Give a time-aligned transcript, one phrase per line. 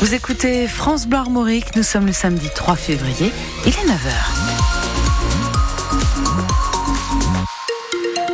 [0.00, 3.30] Vous écoutez France Bleu Armorique, nous sommes le samedi 3 février,
[3.66, 4.14] il est 9h.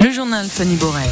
[0.00, 1.08] Le journal Fanny Borel.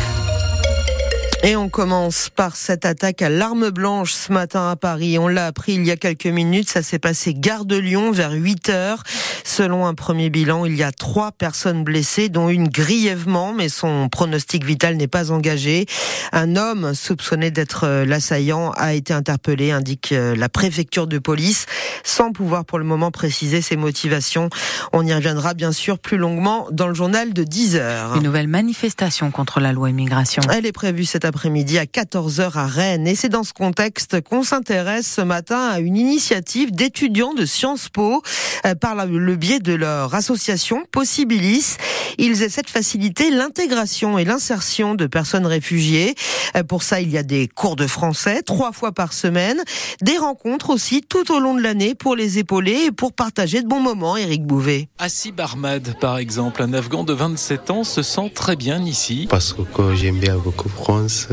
[1.42, 5.19] Et on commence par cette attaque à l'arme blanche ce matin à Paris.
[5.19, 6.69] On l'a appris il y a quelques minutes.
[6.69, 9.03] Ça s'est passé gare de Lyon vers 8 heures.
[9.42, 14.11] Selon un premier bilan, il y a trois personnes blessées, dont une grièvement, mais son
[14.11, 15.87] pronostic vital n'est pas engagé.
[16.33, 21.65] Un homme soupçonné d'être euh, l'assaillant a été interpellé, indique euh, la préfecture de police,
[22.05, 24.51] sans pouvoir pour le moment préciser ses motivations.
[24.93, 28.16] On y reviendra bien sûr plus longuement dans le journal de 10 heures.
[28.16, 30.43] Une nouvelle manifestation contre la loi immigration.
[30.52, 33.07] Elle est prévue cet après-midi à 14h à Rennes.
[33.07, 37.89] Et c'est dans ce contexte qu'on s'intéresse ce matin à une initiative d'étudiants de Sciences
[37.89, 38.20] Po
[38.66, 41.77] euh, par le biais de leur association Possibilis.
[42.19, 46.14] Ils essaient de faciliter l'intégration et l'insertion de personnes réfugiées.
[46.56, 49.62] Euh, pour ça, il y a des cours de français trois fois par semaine,
[50.02, 53.69] des rencontres aussi tout au long de l'année pour les épauler et pour partager de
[53.69, 54.89] bons moments, Eric Bouvet.
[54.98, 59.27] Assis Barmad, par exemple, un Afghan de 27 ans se sent très bien ici.
[59.28, 61.28] Parce que j'aime bien beaucoup France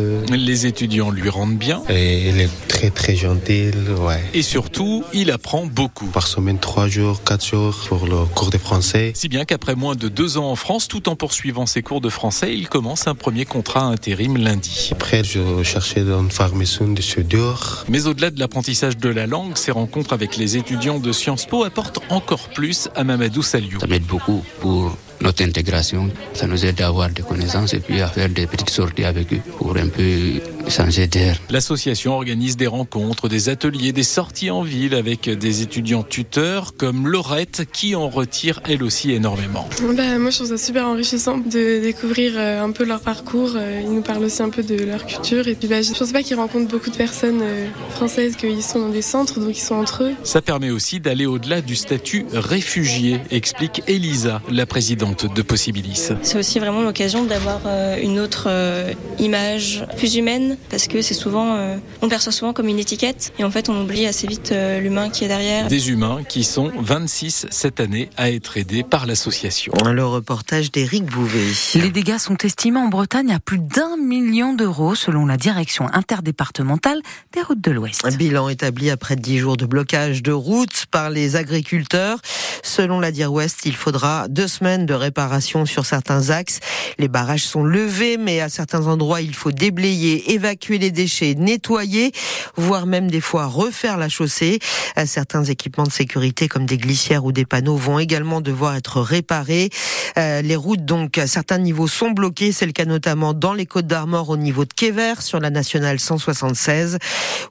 [0.48, 1.82] les étudiants lui rendent bien.
[1.90, 4.24] Et il est très très gentil, ouais.
[4.34, 6.08] Et surtout, il apprend beaucoup.
[6.08, 9.12] Par semaine, trois jours, quatre jours pour le cours de français.
[9.16, 12.10] Si bien qu'après moins de deux ans en France, tout en poursuivant ses cours de
[12.10, 14.90] français, il commence un premier contrat intérim lundi.
[14.92, 17.86] Après, je cherchais dans une formation de soudure.
[17.88, 21.64] Mais au-delà de l'apprentissage de la langue, ses rencontres avec les étudiants de Sciences Po
[21.64, 23.80] apportent encore plus à Mamadou Saliou.
[23.80, 26.10] Ça m'aide beaucoup pour notre intégration.
[26.34, 29.34] Ça nous aide à avoir des connaissances et puis à faire des petites sorties avec
[29.34, 31.40] eux pour un peu changer d'air.
[31.50, 37.08] L'association organise des rencontres, des ateliers, des sorties en ville avec des étudiants tuteurs comme
[37.08, 39.68] Laurette qui en retire elle aussi énormément.
[39.96, 43.54] Bah, moi je trouve ça super enrichissant de découvrir euh, un peu leur parcours.
[43.56, 46.12] Euh, ils nous parlent aussi un peu de leur culture et puis bah, je pense
[46.12, 49.62] pas qu'ils rencontrent beaucoup de personnes euh, françaises, qu'ils sont dans des centres donc ils
[49.62, 50.14] sont entre eux.
[50.24, 56.12] Ça permet aussi d'aller au-delà du statut réfugié, explique Elisa, la présidente de Possibilis.
[56.22, 61.14] C'est aussi vraiment l'occasion d'avoir euh, une autre euh, image plus humaine parce que c'est
[61.14, 64.54] souvent, euh, on perçoit souvent comme une étiquette et en fait on oublie assez vite
[64.82, 65.68] l'humain qui est derrière.
[65.68, 69.74] Des humains qui sont 26 cette année à être aidés par l'association.
[69.86, 71.54] Le reportage d'Éric Bouvet.
[71.76, 77.02] Les dégâts sont estimés en Bretagne à plus d'un million d'euros selon la direction interdépartementale
[77.34, 78.06] des routes de l'Ouest.
[78.06, 82.20] Un bilan établi après 10 jours de blocage de routes par les agriculteurs.
[82.64, 86.60] Selon la Dire Ouest, il faudra deux semaines de réparation sur certains axes.
[86.98, 92.12] Les barrages sont levés, mais à certains endroits, il faut déblayer, évacuer les déchets, nettoyer,
[92.56, 94.60] voire même des fois refaire la chaussée.
[95.06, 99.70] Certains équipements de sécurité comme des glissières ou des panneaux vont également devoir être réparés.
[100.18, 102.52] Euh, les routes, donc, à certains niveaux sont bloquées.
[102.52, 106.00] C'est le cas notamment dans les Côtes d'Armor au niveau de Quéver sur la nationale
[106.00, 106.98] 176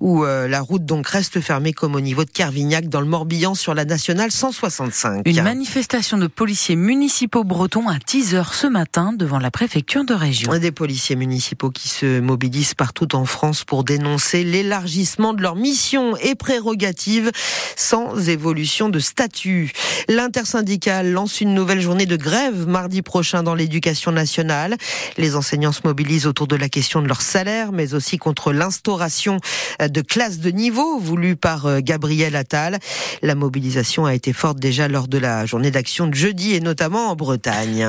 [0.01, 3.55] où euh, la route donc reste fermée comme au niveau de Carvignac dans le Morbihan
[3.55, 5.23] sur la nationale 165.
[5.25, 10.57] Une manifestation de policiers municipaux Breton à 10h ce matin devant la préfecture de région.
[10.59, 16.17] Des policiers municipaux qui se mobilisent partout en France pour dénoncer l'élargissement de leur mission
[16.17, 17.31] et prérogatives
[17.77, 19.73] sans évolution de statut.
[20.09, 24.77] L'intersyndicale lance une nouvelle journée de grève mardi prochain dans l'éducation nationale.
[25.19, 29.39] Les enseignants se mobilisent autour de la question de leur salaire, mais aussi contre l'instauration
[29.81, 32.79] de classes de niveau voulue par euh, Gabriel Attal.
[33.23, 37.11] La mobilisation a été forte déjà lors de la journée d'action de jeudi et notamment
[37.11, 37.26] en Bretagne.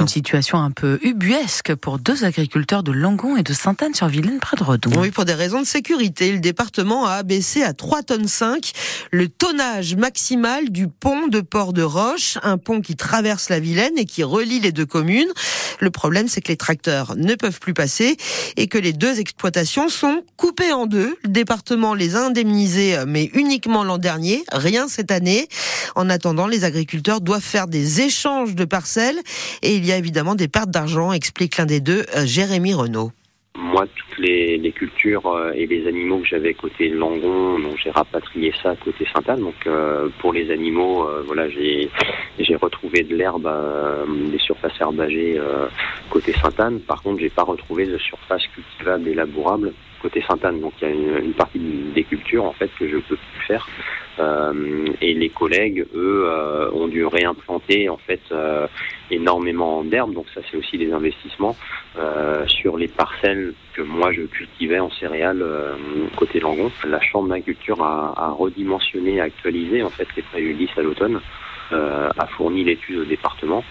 [0.01, 4.63] Une situation un peu ubuesque pour deux agriculteurs de Langon et de Sainte-Anne-sur-Vilaine près de
[4.63, 4.91] Redon.
[4.97, 8.71] Oui, pour des raisons de sécurité, le département a abaissé à 3 tonnes 5
[9.11, 13.97] le tonnage maximal du pont de Port de Roche, un pont qui traverse la Vilaine
[13.97, 15.31] et qui relie les deux communes.
[15.79, 18.17] Le problème, c'est que les tracteurs ne peuvent plus passer
[18.55, 21.17] et que les deux exploitations sont coupées en deux.
[21.23, 25.47] Le département les a indemnisés, mais uniquement l'an dernier, rien cette année.
[25.95, 29.19] En attendant, les agriculteurs doivent faire des échanges de parcelles
[29.61, 33.11] et il y a évidemment des pertes d'argent, explique l'un des deux, euh, Jérémy Renault.
[33.57, 38.53] Moi, toutes les, cultures euh, et les animaux que j'avais côté Langon, donc j'ai rapatrié
[38.61, 39.41] ça côté Sainte-Anne.
[39.41, 41.89] Donc euh, pour les animaux, voilà, j'ai
[42.61, 43.49] retrouvé de l'herbe,
[44.31, 45.41] des surfaces herbagées
[46.11, 46.79] côté Sainte-Anne.
[46.81, 50.61] Par contre, j'ai pas retrouvé de surface cultivable et labourable côté Sainte-Anne.
[50.61, 51.59] Donc il y a une, une, partie
[51.95, 53.67] des cultures en fait que je peux plus faire.
[54.19, 58.67] Euh, et les collègues, eux, euh, ont dû réimplanter en fait euh,
[59.11, 60.13] énormément d'herbes.
[60.13, 61.55] Donc ça, c'est aussi des investissements
[62.45, 65.43] sur les parcelles que moi je cultivais en céréales
[66.15, 66.71] côté Langon.
[66.87, 71.19] La Chambre d'agriculture a, a redimensionné, actualisé en fait les préjudices à l'automne,
[71.71, 73.63] a fourni l'étude au département.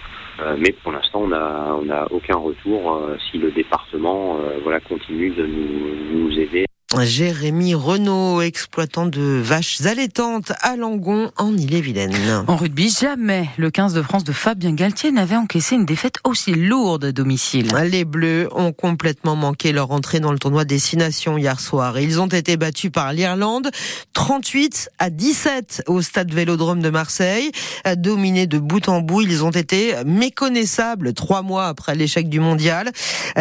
[0.57, 3.01] mais pour l'instant, on n'a a aucun retour
[3.31, 6.66] si le département voilà continue de nous aider
[7.01, 12.45] Jérémy Renault, exploitant de vaches allaitantes à Langon en Ille-et-Vilaine.
[12.47, 16.53] En rugby, jamais le 15 de France de Fabien Galtier n'avait encaissé une défaite aussi
[16.53, 17.73] lourde à domicile.
[17.91, 21.99] Les Bleus ont complètement manqué leur entrée dans le tournoi Destination hier soir.
[21.99, 23.69] Ils ont été battus par l'Irlande
[24.13, 27.51] 38 à 17 au stade Vélodrome de Marseille.
[27.97, 32.91] Dominés de bout en bout, ils ont été méconnaissables trois mois après l'échec du mondial.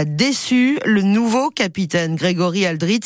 [0.05, 3.03] Déçu, le nouveau capitaine Grégory Aldrit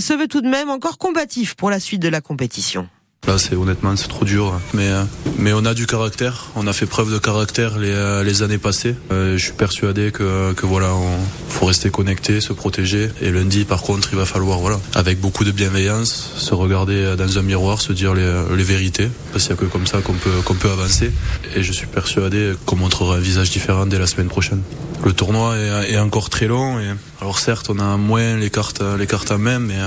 [0.00, 2.88] se veut tout de même encore combatif pour la suite de la compétition.
[3.26, 4.60] Là, c'est honnêtement, c'est trop dur.
[4.72, 5.02] Mais, euh,
[5.36, 6.46] mais on a du caractère.
[6.54, 8.94] On a fait preuve de caractère les, euh, les années passées.
[9.10, 11.18] Euh, je suis persuadé que, que voilà, on,
[11.48, 13.10] faut rester connecté, se protéger.
[13.20, 17.38] Et lundi, par contre, il va falloir, voilà, avec beaucoup de bienveillance, se regarder dans
[17.38, 19.08] un miroir, se dire les, les vérités.
[19.32, 21.10] Parce qu'il n'y a que comme ça qu'on peut, qu'on peut avancer.
[21.56, 24.62] Et je suis persuadé qu'on montrera un visage différent dès la semaine prochaine.
[25.04, 26.78] Le tournoi est, est encore très long.
[26.78, 29.78] Et, alors certes, on a moins les cartes, les cartes à main, mais,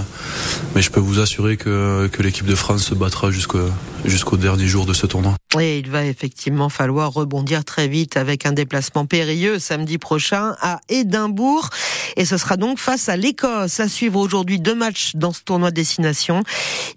[0.76, 3.70] mais je peux vous assurer que, que l'équipe de France se battra jusqu'au
[4.06, 5.36] jusqu'au dernier jour de ce tournoi.
[5.60, 10.80] Et il va effectivement falloir rebondir très vite avec un déplacement périlleux samedi prochain à
[10.90, 11.70] Édimbourg.
[12.16, 13.80] Et ce sera donc face à l'Écosse.
[13.80, 16.44] À suivre aujourd'hui deux matchs dans ce tournoi de destination.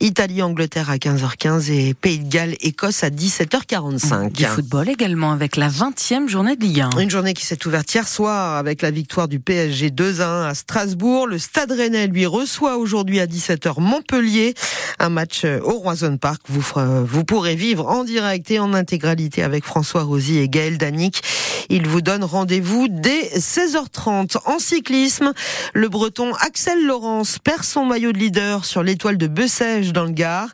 [0.01, 4.33] Italie-Angleterre à 15h15 et Pays de Galles-Écosse à 17h45.
[4.33, 6.99] Du football également avec la 20e journée de Ligue 1.
[7.01, 11.27] Une journée qui s'est ouverte hier soir avec la victoire du PSG 2-1 à Strasbourg.
[11.27, 14.55] Le Stade Rennais lui reçoit aujourd'hui à 17h Montpellier.
[14.99, 16.12] Un match au Roison
[16.49, 21.23] Vous, pourrez vivre en direct et en intégralité avec François Rosy et Gaël Danic.
[21.69, 24.37] Il vous donne rendez-vous dès 16h30.
[24.47, 25.33] En cyclisme,
[25.75, 30.11] le breton Axel Laurence perd son maillot de leader sur l'étoile de Bessèges dans le
[30.11, 30.49] Gard.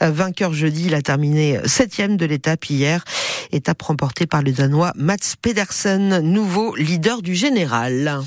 [0.00, 3.04] Vainqueur jeudi, il a terminé septième de l'étape hier.
[3.52, 8.20] Étape remportée par le Danois Mats Pedersen, nouveau leader du général.